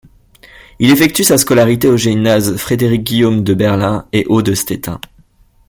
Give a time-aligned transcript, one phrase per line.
[0.79, 4.99] Il effectue sa scolarité au gymnase Frédéric-Guillaume de Berlin et au de Stettin.